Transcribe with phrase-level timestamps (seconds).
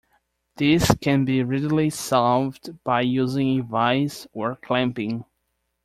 [0.55, 5.25] This can be readily solved by using a vise or clamping.